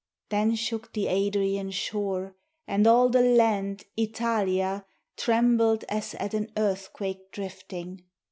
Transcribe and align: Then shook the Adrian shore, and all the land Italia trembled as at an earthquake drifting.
Then 0.29 0.55
shook 0.55 0.93
the 0.93 1.05
Adrian 1.05 1.69
shore, 1.69 2.33
and 2.67 2.87
all 2.87 3.09
the 3.09 3.21
land 3.21 3.85
Italia 3.95 4.83
trembled 5.15 5.85
as 5.89 6.15
at 6.15 6.33
an 6.33 6.51
earthquake 6.57 7.29
drifting. 7.31 8.03